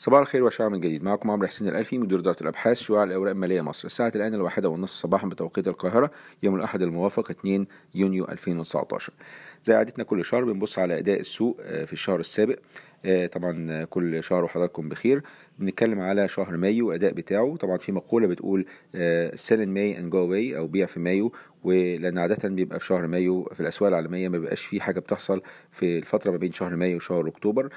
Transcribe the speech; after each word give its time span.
صباح 0.00 0.20
الخير 0.20 0.44
وشعب 0.44 0.70
من 0.70 0.80
جديد. 0.80 1.04
معكم 1.04 1.30
عمرو 1.30 1.46
حسين 1.46 1.68
الألفي 1.68 1.98
مدير 1.98 2.18
إدارة 2.18 2.36
الأبحاث 2.40 2.78
شعاع 2.78 3.04
الأوراق 3.04 3.30
المالية 3.30 3.60
مصر. 3.60 3.86
الساعة 3.86 4.12
الآن 4.16 4.34
الواحدة 4.34 4.68
والنصف 4.68 4.98
صباحا 4.98 5.28
بتوقيت 5.28 5.68
القاهرة 5.68 6.10
يوم 6.42 6.56
الأحد 6.56 6.82
الموافق 6.82 7.30
2 7.30 7.66
يونيو 7.94 8.24
2019 8.24 9.12
زي 9.64 9.74
عادتنا 9.74 10.04
كل 10.04 10.24
شهر 10.24 10.44
بنبص 10.44 10.78
على 10.78 10.98
أداء 10.98 11.20
السوق 11.20 11.60
في 11.62 11.92
الشهر 11.92 12.20
السابق. 12.20 12.58
طبعا 13.32 13.84
كل 13.84 14.22
شهر 14.22 14.44
وحضراتكم 14.44 14.88
بخير. 14.88 15.22
بنتكلم 15.58 16.00
على 16.00 16.28
شهر 16.28 16.56
مايو 16.56 16.92
أداء 16.92 17.12
بتاعه. 17.12 17.56
طبعا 17.56 17.76
في 17.76 17.92
مقولة 17.92 18.26
بتقول 18.26 18.66
in 19.34 19.68
May 19.76 19.98
and 19.98 20.12
go 20.12 20.28
away 20.28 20.56
أو 20.56 20.66
بيع 20.66 20.86
في 20.86 21.00
مايو. 21.00 21.32
ولأن 21.64 22.18
عادة 22.18 22.48
بيبقى 22.48 22.80
في 22.80 22.86
شهر 22.86 23.06
مايو 23.06 23.44
في 23.54 23.60
الأسواق 23.60 23.88
العالمية 23.88 24.28
ما 24.28 24.38
بيبقاش 24.38 24.66
في 24.66 24.80
حاجة 24.80 25.00
بتحصل 25.00 25.42
في 25.72 25.98
الفترة 25.98 26.30
ما 26.30 26.36
بين 26.36 26.52
شهر 26.52 26.76
مايو 26.76 26.96
وشهر 26.96 27.28
أكتوبر 27.28 27.68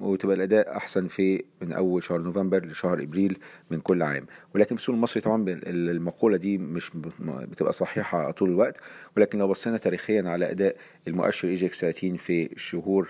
وتبقى 0.00 0.36
الأداء 0.36 0.76
أحسن 0.76 1.06
في 1.06 1.44
من 1.62 1.72
أول 1.72 2.02
شهر 2.02 2.18
نوفمبر 2.20 2.64
لشهر 2.66 3.02
إبريل 3.02 3.38
من 3.70 3.80
كل 3.80 4.02
عام. 4.02 4.26
ولكن 4.54 4.74
في 4.76 4.80
السوق 4.80 4.94
المصري 4.94 5.20
طبعا 5.22 5.44
المقولة 5.66 6.36
دي 6.36 6.58
مش 6.58 6.90
بتبقى 7.28 7.72
صحيحة 7.72 8.30
طول 8.30 8.48
الوقت. 8.50 8.80
ولكن 9.16 9.38
لو 9.38 9.48
بصينا 9.48 9.76
تاريخيا 9.78 10.22
على 10.28 10.50
أداء 10.50 10.76
المؤشر 11.08 11.48
اي 11.48 11.56
30 11.56 12.16
في 12.16 12.48
شهور 12.56 13.08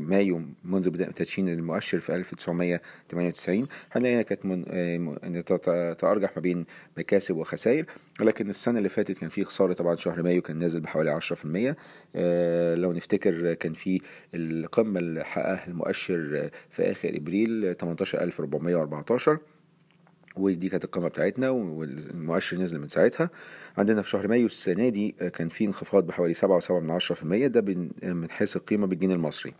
مايو 0.00 0.42
منذ 0.64 0.90
بداية 0.90 1.10
تدشين 1.10 1.48
المؤشر 1.48 1.98
في 1.98 2.14
1998 2.14 3.66
هنلاقيها 3.92 4.22
كانت 4.22 4.46
من 4.46 4.64
تتأرجح 5.44 6.36
ما 6.36 6.42
بين 6.42 6.66
مكاسب 6.98 7.36
وخسائر. 7.36 7.86
ولكن 8.20 8.50
السنة 8.50 8.78
اللي 8.84 8.94
فاتت 8.94 9.18
كان 9.18 9.28
في 9.28 9.44
خسارة 9.44 9.72
طبعا 9.72 9.96
شهر 9.96 10.22
مايو 10.22 10.42
كان 10.42 10.58
نازل 10.58 10.80
بحوالي 10.80 11.20
10% 11.20 11.74
آه 12.16 12.74
لو 12.74 12.92
نفتكر 12.92 13.54
كان 13.54 13.72
في 13.72 14.00
القمة 14.34 15.00
اللي 15.00 15.24
حققها 15.24 15.66
المؤشر 15.68 16.50
في 16.70 16.90
آخر 16.90 17.16
إبريل 17.16 17.74
18414 17.74 19.38
ودي 20.36 20.68
كانت 20.68 20.84
القمة 20.84 21.08
بتاعتنا 21.08 21.50
والمؤشر 21.50 22.56
نزل 22.58 22.78
من 22.80 22.88
ساعتها. 22.88 23.30
عندنا 23.78 24.02
في 24.02 24.10
شهر 24.10 24.28
مايو 24.28 24.46
السنة 24.46 24.88
دي 24.88 25.14
كان 25.34 25.48
في 25.48 25.64
انخفاض 25.64 26.06
بحوالي 26.06 26.34
7.7% 26.34 27.46
ده 27.46 27.60
من 28.02 28.30
حيث 28.30 28.56
القيمة 28.56 28.86
بالجنيه 28.86 29.14
المصري. 29.14 29.54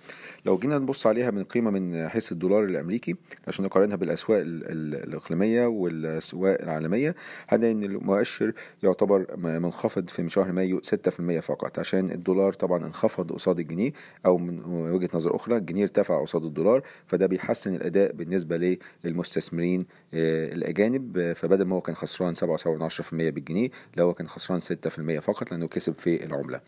لو 0.47 0.59
جينا 0.59 0.79
نبص 0.79 1.07
عليها 1.07 1.31
من 1.31 1.45
قيمة 1.45 1.71
من 1.71 2.09
حيث 2.09 2.33
الدولار 2.33 2.65
الأمريكي 2.65 3.17
عشان 3.49 3.65
نقارنها 3.65 3.97
بالأسواق 3.97 4.43
الإقليمية 4.47 5.67
والأسواق 5.67 6.63
العالمية 6.63 7.15
هنلاقي 7.49 7.73
إن 7.73 7.85
المؤشر 7.85 8.53
يعتبر 8.83 9.37
منخفض 9.37 10.09
في 10.09 10.31
شهر 10.31 10.53
مايو 10.53 10.81
6% 10.81 11.41
فقط. 11.41 11.79
عشان 11.79 12.11
الدولار 12.11 12.53
طبعا 12.53 12.87
انخفض 12.87 13.33
قصاد 13.33 13.59
الجنيه 13.59 13.93
أو 14.27 14.39
من 14.39 14.91
وجهة 14.91 15.09
نظر 15.15 15.35
أخرى 15.35 15.57
الجنيه 15.57 15.83
ارتفع 15.83 16.21
قصاد 16.23 16.45
الدولار 16.45 16.83
فده 17.07 17.27
بيحسن 17.27 17.75
الأداء 17.75 18.13
بالنسبة 18.13 18.79
للمستثمرين 19.05 19.87
الأجانب 20.65 21.33
فبدل 21.37 21.65
ما 21.65 21.77
هو 21.77 21.81
كان 21.81 21.95
خسران 21.97 22.35
7.7% 22.35 23.13
بالجنيه 23.13 23.69
لا 23.97 24.03
هو 24.03 24.15
كان 24.15 24.29
خسران 24.29 24.61
6% 24.61 25.19
فقط 25.21 25.51
لأنه 25.51 25.67
كسب 25.69 25.95
في 25.99 26.25
العملة. 26.25 26.61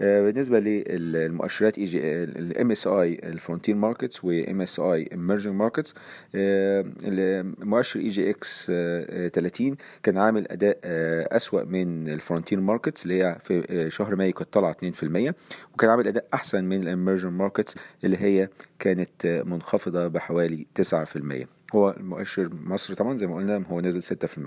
بالنسبة 0.00 0.58
للمؤشرات 0.60 1.78
إي 1.78 1.84
جي 1.84 2.22
ال 2.22 2.70
MSCI 2.70 2.86
ال 2.86 3.20
Frontier 3.24 3.74
Markets 3.74 4.24
و 4.24 4.60
MSCI 4.60 4.80
Emerging 4.80 5.54
Markets 5.54 5.94
المؤشر 6.34 8.00
EGX 8.00 8.66
30 8.66 9.76
كان 10.02 10.18
عامل 10.18 10.48
أداء 10.48 10.78
أسوأ 11.36 11.64
من 11.64 12.08
ال 12.08 12.14
Frontier 12.14 12.60
Markets 12.60 13.02
اللي 13.02 13.22
هي 13.22 13.36
في 13.44 13.86
شهر 13.90 14.16
مايو 14.16 14.32
كانت 14.32 14.52
طالعة 14.52 14.76
2% 15.28 15.32
وكان 15.74 15.90
عامل 15.90 16.08
أداء 16.08 16.26
أحسن 16.34 16.64
من 16.64 16.82
ال 16.82 16.88
Emerging 16.88 17.32
Markets 17.32 17.74
اللي 18.04 18.16
هي 18.16 18.48
كانت 18.78 19.42
منخفضة 19.46 20.06
بحوالي 20.06 20.66
9% 20.82 21.57
هو 21.74 21.90
المؤشر 21.90 22.50
مصر 22.54 22.94
طبعا 22.94 23.16
زي 23.16 23.26
ما 23.26 23.36
قلنا 23.36 23.64
هو 23.70 23.80
نازل 23.80 24.02
6% 24.02 24.38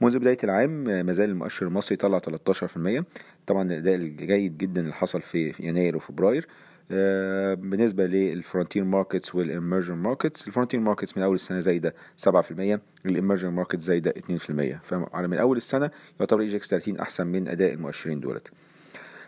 منذ 0.00 0.18
بداية 0.18 0.38
العام 0.44 0.84
ما 0.84 1.12
زال 1.12 1.30
المؤشر 1.30 1.66
المصري 1.66 1.96
طلع 1.96 2.18
13% 2.18 3.04
طبعا 3.46 3.62
الأداء 3.62 3.94
الجيد 3.94 4.58
جدا 4.58 4.80
اللي 4.80 4.94
حصل 4.94 5.22
في 5.22 5.52
يناير 5.60 5.96
وفبراير. 5.96 6.46
بالنسبة 7.60 8.06
لل 8.06 8.22
frontier 8.22 8.84
markets 8.84 9.34
وال 9.34 9.46
emerging 9.46 9.94
markets 9.94 10.46
ال 10.48 10.52
frontier 10.52 10.80
markets 10.80 11.16
من 11.16 11.22
أول 11.22 11.34
السنة 11.34 11.58
زايدة 11.58 11.94
7% 12.28 12.78
ال 13.06 13.11
emerging 13.11 13.48
markets 13.48 13.82
زايدة 13.84 14.14
2% 14.18 14.76
فعلى 14.82 15.28
من 15.28 15.36
أول 15.36 15.56
السنة 15.56 15.90
يعتبر 16.20 16.40
EGX 16.40 16.48
30 16.48 16.98
أحسن 16.98 17.26
من 17.26 17.48
أداء 17.48 17.72
المؤشرين 17.72 18.20
دولت. 18.20 18.50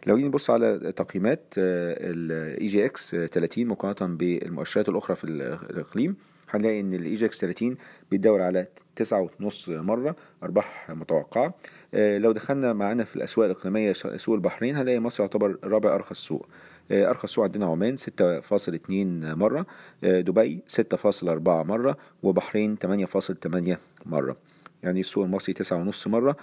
لو 0.06 0.16
جينا 0.16 0.28
نبص 0.28 0.50
على 0.50 0.92
تقييمات 0.96 1.54
ال 1.58 2.66
EGX 2.66 3.10
30 3.10 3.66
مقارنة 3.66 4.16
بالمؤشرات 4.16 4.88
الأخرى 4.88 5.16
في 5.16 5.24
الإقليم 5.24 6.16
هنلاقي 6.50 6.80
إن 6.80 6.92
ال 6.94 7.14
EGX 7.14 7.40
30 7.40 7.76
بيتداول 8.10 8.40
على 8.40 8.66
تسعة 8.96 9.30
ونص 9.40 9.68
مرة 9.68 10.16
أرباح 10.42 10.90
متوقعة. 10.90 11.54
آه 11.94 12.18
لو 12.18 12.32
دخلنا 12.32 12.72
معانا 12.72 13.04
في 13.04 13.16
الأسواق 13.16 13.46
الإقليمية 13.46 13.92
سوق 13.92 14.34
البحرين 14.34 14.76
هنلاقي 14.76 15.00
مصر 15.00 15.22
يعتبر 15.22 15.58
رابع 15.64 15.94
أرخص 15.94 16.26
سوق. 16.26 16.48
آه 16.90 17.08
أرخص 17.08 17.32
سوق 17.34 17.44
عندنا 17.44 17.66
عمان 17.66 17.96
6.2 17.96 19.34
مرة. 19.36 19.66
آه 20.04 20.20
دبي 20.20 20.62
6.4 20.68 21.48
مرة. 21.48 21.96
وبحرين 22.22 22.76
8.8 22.76 23.76
مرة. 24.06 24.36
يعني 24.82 25.00
السوق 25.00 25.24
المصري 25.24 25.54
تسعة 25.54 25.76
ونص 25.76 26.06
مرة. 26.06 26.36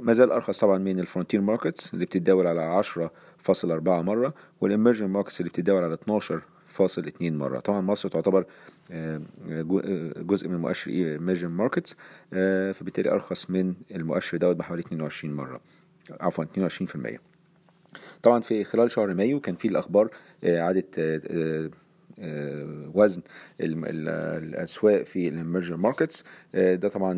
ما 0.00 0.12
زال 0.12 0.30
أرخص 0.32 0.60
طبعا 0.60 0.78
من 0.78 1.00
ال 1.00 1.04
frontier 1.04 1.40
markets 1.40 1.94
اللي 1.94 2.04
بتتداول 2.04 2.46
على 2.46 2.60
عشرة 2.60 3.10
فاصل 3.38 3.70
أربعة 3.70 4.02
مرة 4.02 4.34
وال 4.60 4.69
emerging 4.69 5.06
markets 5.06 5.40
اللي 5.40 5.50
بتتداول 5.50 5.84
على 5.84 5.94
12 5.94 6.42
فاصل 6.66 7.06
اتنين 7.06 7.38
مرة. 7.38 7.58
طبعا 7.60 7.80
مصر 7.80 8.08
تعتبر 8.08 8.46
جزء 10.16 10.48
من 10.48 10.56
مؤشر 10.56 10.90
emerging 10.90 11.48
markets 11.48 11.96
فبالتالي 12.74 13.10
أرخص 13.10 13.50
من 13.50 13.74
المؤشر 13.94 14.36
دوت 14.36 14.56
بحوالي 14.56 14.80
22 14.80 15.34
مرة. 15.34 15.60
عفوا 16.20 16.44
22% 16.44 17.18
طبعا 18.22 18.40
في 18.40 18.64
خلال 18.64 18.90
شهر 18.90 19.14
مايو 19.14 19.40
كان 19.40 19.54
في 19.54 19.68
الأخبار 19.68 20.10
عادت 20.44 21.00
وزن 22.94 23.22
الأسواق 23.60 25.02
في 25.02 25.28
ال 25.28 25.33
emerging 25.33 25.76
markets 25.76 26.24
ده 26.54 26.88
طبعا 26.88 27.14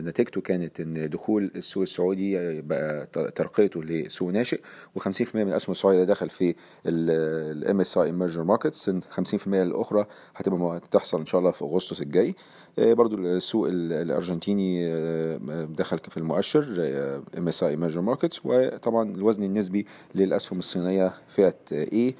نتيجته 0.00 0.40
كانت 0.40 0.80
إن 0.80 1.08
دخول 1.10 1.50
السوق 1.56 1.82
السعودي 1.82 2.60
بقى 2.62 3.06
ترقيته 3.34 3.82
لسوق 3.84 4.30
ناشئ 4.30 4.60
و50% 4.98 5.34
من 5.34 5.42
الاسهم 5.48 5.72
السعودية 5.72 6.04
دخل 6.04 6.30
في 6.30 6.54
ال 6.86 7.80
MSCI 7.80 7.98
emerging 7.98 8.42
markets 8.44 8.90
50% 8.90 9.46
الأخرى 9.46 10.06
هتبقى 10.36 10.80
تحصل 10.90 11.18
إن 11.20 11.26
شاء 11.26 11.38
الله 11.38 11.50
في 11.50 11.64
أغسطس 11.64 12.02
الجاي. 12.02 12.34
برضو 12.78 13.16
السوق 13.16 13.68
الأرجنتيني 13.70 14.86
دخل 15.66 15.98
في 15.98 16.16
المؤشر 16.16 16.64
MSCI 17.38 17.62
emerging 17.62 18.00
markets 18.00 18.40
وطبعا 18.44 19.10
الوزن 19.14 19.42
النسبي 19.42 19.86
للأسهم 20.14 20.58
الصينية 20.58 21.12
فئة 21.28 21.54
A 21.72 22.14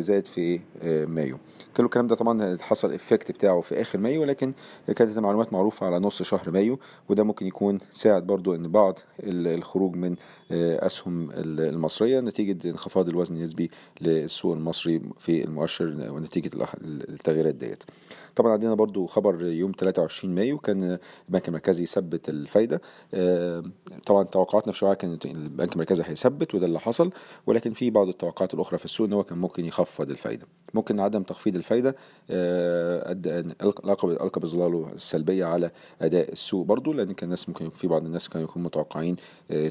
زاد 0.00 0.26
في 0.26 0.60
مايو. 1.08 1.38
كل 1.76 1.84
الكلام 1.84 2.06
ده 2.06 2.14
طبعا 2.14 2.56
حصل 2.60 2.92
effect 2.92 3.32
بتاعه 3.32 3.60
في 3.60 3.80
آخر 3.80 3.98
مايو 3.98 4.22
ولكن 4.22 4.52
كانت 4.96 5.18
المعلومات 5.18 5.52
معروفة 5.52 5.86
على 5.86 5.98
نص 5.98 6.22
شهر 6.22 6.50
مايو 6.50 6.78
وده 7.08 7.24
ممكن 7.24 7.46
يكون 7.46 7.78
ساعد 7.90 8.26
برضو 8.26 8.54
إن 8.54 8.68
بعض 8.68 8.98
الخروج 9.20 9.96
من 9.96 10.16
أسهم 10.50 11.30
المصرية 11.34 12.20
نتيجة 12.20 12.70
انخفاض 12.70 13.08
الوزن 13.08 13.36
النسبي 13.36 13.70
للسوق 14.00 14.52
المصري 14.54 15.00
في 15.18 15.44
المؤشر 15.44 15.86
ونتيجة 16.10 16.50
التغييرات 16.84 17.54
ديت. 17.54 17.82
طبعا 18.36 18.52
عندنا 18.52 18.74
برضو 18.74 19.06
خبر 19.06 19.42
يوم 19.44 19.72
23 19.78 20.34
مايو 20.34 20.58
كان 20.58 20.98
البنك 21.28 21.48
المركزي 21.48 21.82
يثبت 21.82 22.28
الفايدة. 22.28 22.80
طبعا 24.06 24.22
توقعاتنا 24.24 24.72
في 24.72 24.78
شوية 24.78 24.94
كانت 24.94 25.26
البنك 25.26 25.72
المركزي 25.72 26.02
هيثبت 26.06 26.54
وده 26.54 26.66
اللي 26.66 26.80
حصل 26.80 27.10
ولكن 27.46 27.72
في 27.72 27.90
بعض 27.90 28.08
التوقعات 28.08 28.54
الأخرى 28.54 28.78
في 28.78 28.84
السوق 28.84 29.06
إن 29.06 29.12
هو 29.12 29.24
كان 29.24 29.38
ممكن 29.38 29.64
يخفض 29.64 30.10
الفايدة. 30.10 30.46
ممكن 30.74 31.00
عدم 31.00 31.22
تخفيض 31.22 31.53
الفايدة 31.56 31.96
القى 33.60 34.04
القى 34.04 34.40
بظلاله 34.40 34.88
السلبية 34.94 35.44
على 35.44 35.70
أداء 36.02 36.32
السوق 36.32 36.66
برضو 36.66 36.92
لأن 36.92 37.12
كان 37.14 37.24
الناس 37.24 37.48
ممكن 37.48 37.70
في 37.70 37.86
بعض 37.88 38.04
الناس 38.04 38.28
كانوا 38.28 38.48
يكونوا 38.48 38.66
متوقعين 38.66 39.16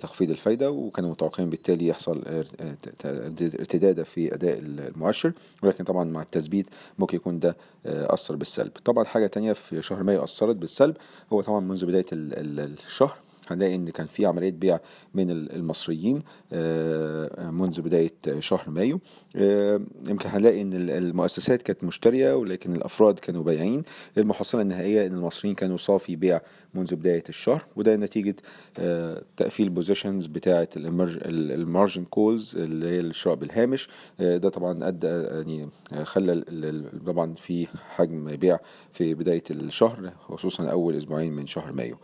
تخفيض 0.02 0.30
الفايدة 0.30 0.72
وكانوا 0.72 1.12
متوقعين 1.12 1.50
بالتالي 1.50 1.88
يحصل 1.88 2.24
ارتداد 3.06 4.04
في 4.04 4.34
أداء 4.34 4.60
المؤشر 4.60 5.34
ولكن 5.64 5.84
طبعا 5.84 6.04
مع 6.04 6.22
التثبيت 6.22 6.70
ممكن 7.00 7.18
يكون 7.18 7.40
ده 7.40 7.58
أثر 7.86 8.36
بالسلب. 8.36 8.72
طبعا 8.86 9.04
حاجة 9.06 9.28
تانية 9.28 9.54
في 9.54 9.82
شهر 9.82 10.04
مايو 10.04 10.24
أثرت 10.24 10.56
بالسلب 10.56 10.98
هو 11.34 11.42
طبعا 11.42 11.60
منذ 11.60 11.86
بداية 11.86 12.06
الشهر 12.12 13.18
هنلاقي 13.48 13.76
إن 13.76 13.90
كان 13.90 14.08
في 14.08 14.26
عملية 14.26 14.52
بيع 14.52 14.80
من 15.14 15.32
المصريين 15.32 16.22
منذ 17.52 17.82
بداية 17.82 18.12
شهر 18.40 18.70
مايو. 18.70 19.00
يمكن 20.08 20.30
هنلاقي 20.30 20.62
إن 20.62 20.74
المؤسسات 20.90 21.62
كانت 21.62 21.84
مشترية 21.84 22.34
ولكن 22.34 22.76
الأفراد 22.76 23.20
كانوا 23.20 23.44
بايعين. 23.44 23.84
المحصلة 24.18 24.62
النهائية 24.62 25.08
إن 25.08 25.14
المصريين 25.14 25.56
كانوا 25.56 25.78
صافي 25.78 26.16
بيع 26.16 26.42
منذ 26.74 26.96
بداية 26.96 27.24
الشهر 27.30 27.66
وده 27.76 27.96
نتيجة 27.96 28.36
تقفيل 29.38 29.70
positions 29.70 30.26
بتاعة 30.26 30.70
ال 30.76 30.94
margin 30.94 32.06
calls 32.06 32.58
اللي 32.58 32.90
هي 32.90 33.00
الشراء 33.00 33.36
بالهامش 33.36 33.90
ده 34.20 34.50
طبعا 34.50 34.88
أدى 34.88 35.08
يعني 35.08 35.70
خلى 36.04 36.44
طبعا 37.06 37.34
في 37.34 37.68
حجم 37.96 38.36
بيع 38.36 38.60
في 38.92 39.14
بداية 39.14 39.44
الشهر 39.52 40.14
خصوصا 40.28 40.64
أول 40.68 40.96
أسبوعين 40.98 41.34
من 41.34 41.48
شهر 41.48 41.72
مايو. 41.72 41.96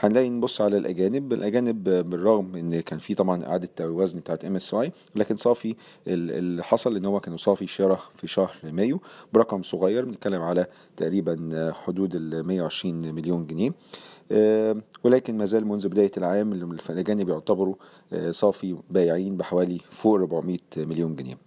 هنلاقي 0.00 0.30
نبص 0.30 0.60
على 0.60 0.76
الأجانب 0.98 1.32
الأجانب 1.32 1.84
بالرغم 1.84 2.56
إن 2.56 2.80
كان 2.80 2.98
في 2.98 3.14
طبعا 3.14 3.44
إعادة 3.44 3.90
وزن 3.90 4.18
بتاعت 4.18 4.44
MSCI 4.44 4.92
لكن 5.14 5.36
صافي 5.36 5.74
اللي 6.06 6.64
حصل 6.64 6.96
إن 6.96 7.04
هو 7.04 7.20
كانوا 7.20 7.38
صافي 7.38 7.66
شراء 7.66 8.00
في 8.14 8.26
شهر 8.26 8.56
مايو 8.64 9.00
برقم 9.32 9.62
صغير 9.62 10.04
بنتكلم 10.04 10.42
على 10.42 10.66
تقريبا 10.96 11.72
حدود 11.84 12.14
ال 12.14 12.46
120 12.46 13.14
مليون 13.14 13.46
جنيه. 13.46 13.74
ولكن 15.04 15.38
ما 15.38 15.44
زال 15.44 15.66
منذ 15.66 15.88
بداية 15.88 16.10
العام 16.16 16.52
الأجانب 16.90 17.28
يعتبروا 17.28 17.74
صافي 18.30 18.76
بايعين 18.90 19.36
بحوالي 19.36 19.78
فوق 19.90 20.14
400 20.14 20.58
مليون 20.76 21.16
جنيه. 21.16 21.38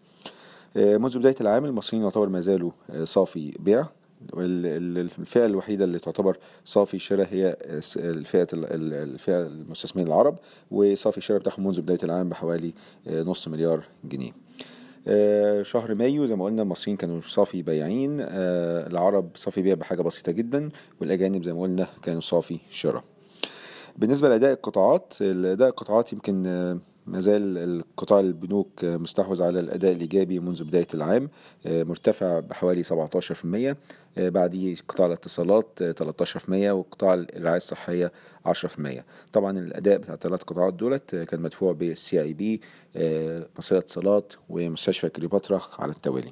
منذ 0.75 1.19
بداية 1.19 1.35
العام 1.41 1.65
المصريين 1.65 2.03
يعتبر 2.03 2.29
ما 2.29 2.39
زالوا 2.39 2.71
صافي 3.03 3.57
بيع. 3.59 3.85
الفئة 4.33 5.45
الوحيدة 5.45 5.85
اللي 5.85 5.99
تعتبر 5.99 6.37
صافي 6.65 6.99
شراء 6.99 7.27
هي 7.31 7.57
الفئة 7.97 8.47
الفئة 8.53 9.41
المستثمرين 9.41 10.07
العرب 10.07 10.39
وصافي 10.71 11.17
الشراء 11.17 11.39
بتاعهم 11.39 11.65
منذ 11.67 11.81
بداية 11.81 11.99
العام 12.03 12.29
بحوالي 12.29 12.73
نص 13.07 13.47
مليار 13.47 13.83
جنيه. 14.03 14.31
شهر 15.61 15.95
مايو 15.95 16.25
زي 16.25 16.35
ما 16.35 16.45
قلنا 16.45 16.61
المصريين 16.61 16.97
كانوا 16.97 17.21
صافي 17.21 17.61
بياعين 17.61 18.17
العرب 18.19 19.29
صافي 19.35 19.61
بيع 19.61 19.73
بحاجة 19.73 20.01
بسيطة 20.01 20.31
جدا 20.31 20.69
والأجانب 21.01 21.43
زي 21.43 21.53
ما 21.53 21.61
قلنا 21.61 21.87
كانوا 22.03 22.21
صافي 22.21 22.59
شراء. 22.69 23.03
بالنسبة 23.97 24.29
لأداء 24.29 24.53
القطاعات 24.53 25.13
أداء 25.21 25.69
القطاعات 25.69 26.13
يمكن 26.13 26.43
ما 27.11 27.19
زال 27.19 27.57
القطاع 27.57 28.19
البنوك 28.19 28.85
مستحوذ 28.85 29.43
على 29.43 29.59
الأداء 29.59 29.91
الإيجابي 29.91 30.39
منذ 30.39 30.63
بداية 30.63 30.87
العام 30.93 31.29
مرتفع 31.65 32.39
بحوالي 32.39 32.83
17% 32.83 33.75
بعديه 34.17 34.75
قطاع 34.87 35.07
الاتصالات 35.07 35.79
13% 36.03 36.49
وقطاع 36.49 37.13
الرعاية 37.13 37.57
الصحية 37.57 38.11
10% 38.47 38.51
طبعا 39.33 39.59
الأداء 39.59 39.97
بتاع 39.97 40.13
الثلاث 40.13 40.43
قطاعات 40.43 40.73
دولت 40.73 41.15
كان 41.15 41.39
مدفوع 41.41 41.73
بالسي 41.73 42.21
اي 42.21 42.33
بي 42.33 42.61
مصرية 43.57 43.79
اتصالات 43.79 44.33
ومستشفى 44.49 45.09
كليوباترا 45.09 45.61
على 45.79 45.91
التوالي. 45.91 46.31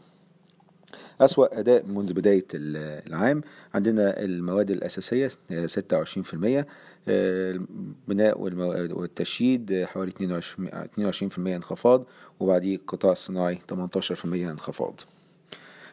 أسوأ 1.21 1.59
أداء 1.59 1.85
منذ 1.85 2.13
بداية 2.13 2.45
العام. 2.53 3.41
عندنا 3.73 4.19
المواد 4.23 4.71
الأساسية 4.71 5.27
26% 5.27 6.65
البناء 7.07 8.41
والتشييد 8.41 9.83
حوالي 9.85 10.11
22% 10.11 11.37
انخفاض 11.37 12.05
وبعديه 12.39 12.75
القطاع 12.75 13.11
الصناعي 13.11 13.59
18% 13.73 14.25
انخفاض. 14.25 14.99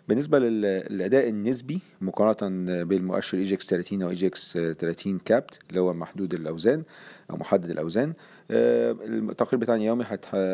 بالنسبة 0.08 0.38
للأداء 0.38 1.28
النسبي 1.28 1.80
مقارنة 2.00 2.82
بالمؤشر 2.84 3.38
EGX 3.38 3.66
30 3.70 4.02
أو 4.02 4.10
EGX 4.10 4.52
30 4.52 5.18
capped 5.18 5.58
اللي 5.70 5.80
هو 5.80 5.92
محدود 5.92 6.34
الأوزان 6.34 6.82
أو 7.30 7.36
محدد 7.36 7.70
الأوزان 7.70 8.12
التقرير 8.50 9.60
بتاعنا 9.60 9.82
يومي 9.84 10.04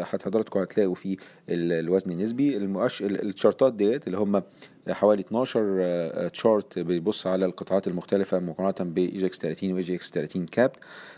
حضراتكم 0.04 0.60
هتلاقوا 0.60 0.94
فيه 0.94 1.16
الوزن 1.48 2.10
النسبي 2.12 2.56
المؤشر 2.56 3.06
ال 3.06 3.16
chart 3.16 3.65
ات 3.65 3.74
ديت 3.74 4.06
اللي 4.06 4.18
هم 4.18 4.42
حوالي 4.90 5.20
12 5.22 6.28
chart 6.28 6.78
بيبص 6.78 7.26
على 7.26 7.46
القطاعات 7.46 7.88
المختلفة 7.88 8.38
مقارنة 8.38 8.90
ب 8.90 9.02
EGX 9.02 9.38
30 9.38 9.72
و 9.72 9.82
EGX 9.82 10.10
30 10.10 10.46
capped. 10.46 10.76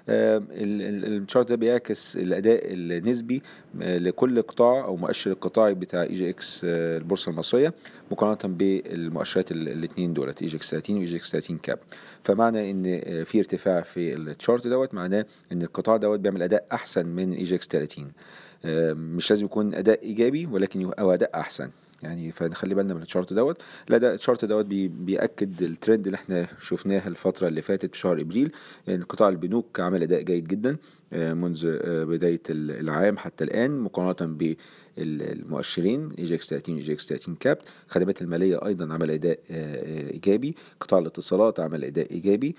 ال 0.09 0.32
chart 0.32 1.49
ده 1.49 1.57
بيعكس 1.57 2.17
الأداء 2.17 2.61
النسبي 2.65 3.43
لكل 3.75 4.43
قطاع 4.43 4.85
أو 4.85 4.97
مؤشر 4.97 5.31
القطاعي 5.31 5.75
بتاع 5.75 6.03
EGX 6.03 6.61
البورصة 6.65 7.31
المصرية 7.31 7.75
مقارنة 8.11 8.55
بالمؤشرات 8.57 9.51
الاثنين 9.53 10.13
دولت 10.13 10.43
EGX 10.43 10.71
30 10.71 10.97
و 10.97 11.06
EGX 11.06 11.33
30 11.33 11.59
capped 11.59 11.79
فمعنى 12.23 12.71
إن 12.71 13.01
في 13.25 13.39
ارتفاع 13.39 13.81
في 13.81 14.15
ال 14.15 14.24
chart 14.24 14.67
دوت 14.67 14.95
معناه 14.95 15.27
إن 15.53 15.63
القطاع 15.63 15.97
دوت 15.97 16.21
بيعمل 16.21 16.43
أداء 16.43 16.67
أحسن 16.73 17.07
من 17.07 17.33
EGX 17.33 17.67
30 17.67 18.13
مش 18.95 19.31
لازم 19.31 19.45
يكون 19.45 19.75
أداء 19.75 20.03
إيجابي 20.03 20.47
ولكن 20.47 20.93
أو 20.99 21.13
أداء 21.13 21.31
أحسن. 21.35 21.71
يعني 22.05 22.31
فنخلي 22.33 22.75
بالنا 22.75 22.95
من 22.95 23.03
ال 23.03 23.08
chart 23.08 23.33
دوت. 23.33 23.63
لا 23.89 23.99
ده 23.99 24.15
ال 24.15 24.20
chart 24.20 24.45
دوت 24.45 24.65
بي 24.65 24.89
بيأكد 24.89 25.63
الترند 25.63 26.07
اللي 26.07 26.17
إحنا 26.17 26.49
شفناه 26.61 27.09
الفترة 27.09 27.49
اللي 27.49 27.63
فاتت 27.63 27.95
في 27.95 28.01
شهر 28.01 28.21
إبريل 28.21 28.53
إن 28.89 29.03
قطاع 29.03 29.29
البنوك 29.29 29.81
عمل 29.81 30.03
أداء 30.03 30.23
جيد 30.23 30.49
جدا. 30.49 30.77
منذ 31.15 31.79
بداية 32.05 32.41
العام 32.51 33.19
حتى 33.19 33.45
الآن 33.45 33.79
مقارنة 33.81 34.55
بالمؤشرين 34.97 36.09
EGX 36.19 36.49
30 36.49 36.77
EGX 36.77 37.07
30 37.07 37.35
capped 37.35 37.59
الخدمات 37.87 38.23
المالية 38.23 38.67
أيضا 38.67 38.95
عمل 38.95 39.11
أداء 39.11 39.39
إيجابي. 39.51 40.57
قطاع 40.81 40.99
الاتصالات 40.99 41.61
عمل 41.61 41.85
أداء 41.85 42.11
إيجابي. 42.13 42.57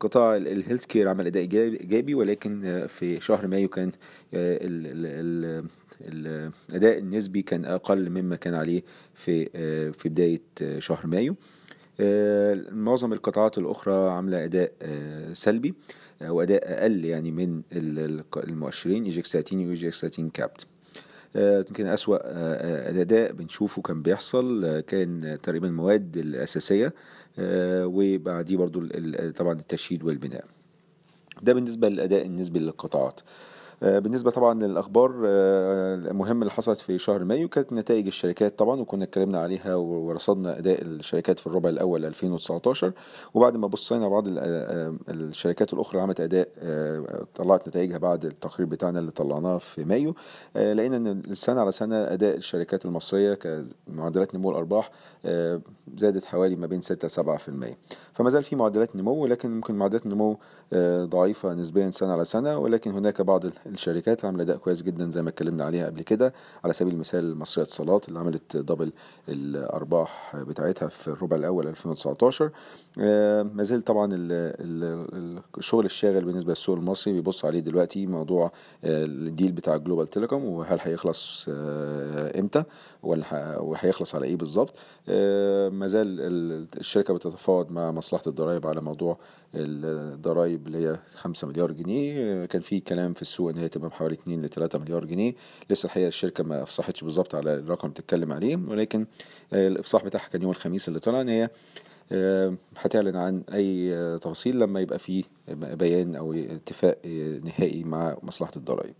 قطاع 0.00 0.36
ال 0.36 0.43
health 0.43 0.84
care 0.84 1.08
عمل 1.08 1.26
أداء 1.26 1.42
إيجابي 1.42 2.14
ولكن 2.14 2.86
في 2.88 3.20
شهر 3.20 3.46
مايو 3.46 3.68
كان 3.68 3.92
ال 4.34 5.68
الأداء 6.00 6.98
النسبي 6.98 7.42
كان 7.42 7.64
أقل 7.64 8.10
مما 8.10 8.36
كان 8.36 8.54
عليه 8.54 8.82
في 9.14 9.92
بداية 10.04 10.40
شهر 10.78 11.06
مايو. 11.06 11.36
معظم 12.72 13.12
القطاعات 13.12 13.58
الأخرى 13.58 14.10
عاملة 14.10 14.44
أداء 14.44 14.72
سلبي 15.32 15.74
وأداء 16.22 16.62
أقل 16.64 17.04
يعني 17.04 17.30
من 17.30 17.62
المؤشرين 18.36 19.04
EGX 19.04 19.32
30 19.32 19.66
و 19.66 19.75
EGX 19.75 20.00
30 20.00 20.30
capped 20.30 20.66
يمكن 21.36 21.86
أسوأ 21.86 22.18
الأداء 22.90 23.32
بنشوفه 23.32 23.82
كان 23.82 24.02
بيحصل 24.02 24.80
كان 24.86 25.38
تقريبا 25.42 25.68
المواد 25.68 26.16
الأساسية 26.16 26.94
وبعديه 27.38 28.56
برضو 28.56 28.86
طبعا 29.36 29.52
التشييد 29.52 30.04
والبناء. 30.04 30.44
ده 31.42 31.52
بالنسبة 31.52 31.88
للأداء 31.88 32.26
النسبي 32.26 32.58
للقطاعات. 32.58 33.20
بالنسبة 33.82 34.30
طبعا 34.30 34.54
للأخبار 34.54 35.12
المهمة 35.24 36.40
اللي 36.40 36.50
حصلت 36.50 36.78
في 36.80 36.98
شهر 36.98 37.24
مايو 37.24 37.48
كانت 37.48 37.72
نتائج 37.72 38.06
الشركات 38.06 38.58
طبعا 38.58 38.80
وكنا 38.80 39.04
اتكلمنا 39.04 39.38
عليها 39.38 39.74
ورصدنا 39.74 40.58
أداء 40.58 40.82
الشركات 40.82 41.38
في 41.38 41.46
الربع 41.46 41.68
الأول 41.68 42.04
2019 42.04 42.92
وبعد 43.34 43.56
ما 43.56 43.66
بصينا 43.66 44.08
بعض 44.08 44.24
الشركات 45.08 45.72
الأخرى 45.72 46.00
عملت 46.00 46.20
أداء 46.20 46.48
طلعت 47.34 47.68
نتائجها 47.68 47.98
بعد 47.98 48.24
التقرير 48.24 48.68
بتاعنا 48.68 48.98
اللي 48.98 49.10
طلعناه 49.10 49.58
في 49.58 49.84
مايو. 49.84 50.14
لقينا 50.54 50.96
إن 50.96 51.06
السنة 51.06 51.60
على 51.60 51.72
سنة 51.72 51.96
أداء 51.96 52.36
الشركات 52.36 52.84
المصرية 52.84 53.34
كمعدلات 53.34 54.34
نمو 54.34 54.50
الأرباح 54.50 54.90
زادت 55.96 56.24
حوالي 56.24 56.56
ما 56.56 56.66
بين 56.66 56.80
6 56.80 57.08
7% 57.22 57.38
فما 58.12 58.30
زال 58.30 58.42
في 58.42 58.56
معدلات 58.56 58.96
نمو 58.96 59.26
لكن 59.26 59.50
ممكن 59.50 59.74
معدلات 59.74 60.06
النمو 60.06 60.38
ضعيفة 61.04 61.54
نسبيا 61.54 61.90
سنة 61.90 62.12
على 62.12 62.24
سنة 62.24 62.58
ولكن 62.58 62.90
هناك 62.90 63.22
بعض 63.22 63.44
الشركات 63.68 64.24
عاملة 64.24 64.42
أداء 64.42 64.56
كويس 64.56 64.82
جدا 64.82 65.10
زي 65.10 65.22
ما 65.22 65.28
اتكلمنا 65.28 65.64
عليها 65.64 65.86
قبل 65.86 66.02
كده. 66.02 66.32
على 66.64 66.72
سبيل 66.72 66.92
المثال 66.94 67.36
مصرية 67.38 67.64
اتصالات 67.64 68.08
اللي 68.08 68.18
عملت 68.18 68.56
double 68.56 68.92
الأرباح 69.28 70.36
بتاعتها 70.36 70.88
في 70.88 71.08
الربع 71.08 71.36
الأول 71.36 71.66
2019 71.68 72.50
ما 73.54 73.62
زال 73.62 73.82
طبعا 73.84 74.08
الشغل 75.58 75.84
الشاغل 75.84 76.24
بالنسبة 76.24 76.50
للسوق 76.50 76.76
المصري 76.76 77.12
بيبص 77.14 77.44
عليه 77.44 77.60
دلوقتي 77.60 78.06
موضوع 78.06 78.52
ال 78.84 78.98
deal 78.98 79.52
بتاع 79.52 79.76
Global 79.76 80.06
Telecom 80.10 80.44
وهل 80.44 80.78
هيخلص 80.82 81.46
إمتى؟ 82.38 82.64
ولا 83.02 83.58
وهيخلص 83.58 84.14
على 84.14 84.26
إيه 84.26 84.36
بالظبط؟ 84.36 84.74
ما 85.74 85.86
زال 85.86 86.06
الشركة 86.78 87.14
بتتفاوض 87.14 87.70
مع 87.72 87.90
مصلحة 87.90 88.22
الضرائب 88.26 88.66
على 88.66 88.80
موضوع 88.80 89.18
الضرائب 89.54 90.66
اللي 90.66 90.78
هي 90.88 90.98
5 91.14 91.48
مليار 91.48 91.72
جنيه. 91.72 92.44
كان 92.46 92.60
في 92.60 92.80
كلام 92.80 93.12
في 93.12 93.22
السوق 93.22 93.50
ان 93.58 93.62
هي 93.62 93.68
تبقى 93.68 93.88
بحوالي 93.88 94.14
2 94.14 94.42
ل 94.42 94.48
3 94.48 94.78
مليار 94.78 95.04
جنيه. 95.04 95.34
لسه 95.70 95.86
الحقيقة 95.86 96.08
الشركة 96.08 96.44
ما 96.44 96.62
أفصحتش 96.62 97.04
بالظبط 97.04 97.34
على 97.34 97.54
الرقم 97.54 97.88
بتتكلم 97.88 98.32
عليه 98.32 98.56
ولكن 98.68 99.06
الإفصاح 99.52 100.04
بتاعها 100.04 100.28
كان 100.28 100.42
يوم 100.42 100.50
الخميس 100.50 100.88
اللي 100.88 101.00
طلع 101.00 101.20
إن 101.20 101.28
هي 101.28 101.50
هتعلن 102.76 103.16
عن 103.16 103.42
أي 103.54 103.90
تفاصيل 104.18 104.58
لما 104.60 104.80
يبقى 104.80 104.98
في 104.98 105.24
بيان 105.48 106.16
أو 106.16 106.32
اتفاق 106.32 106.98
نهائي 107.44 107.84
مع 107.84 108.16
مصلحة 108.22 108.52
الضرائب. 108.56 108.94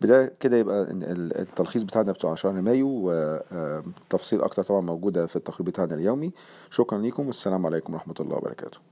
بدا 0.00 0.26
كده 0.40 0.56
يبقى 0.56 0.86
التلخيص 0.90 1.82
بتاعنا 1.82 2.12
بتاع 2.12 2.34
شهر 2.34 2.52
مايو 2.52 2.88
وتفاصيل 3.04 4.42
أكتر 4.42 4.62
طبعا 4.62 4.80
موجودة 4.80 5.26
في 5.26 5.36
التقرير 5.36 5.66
بتاعنا 5.70 5.94
اليومي. 5.94 6.32
شكرا 6.70 6.98
لكم 6.98 7.26
والسلام 7.26 7.66
عليكم 7.66 7.92
ورحمة 7.94 8.14
الله 8.20 8.36
وبركاته. 8.36 8.91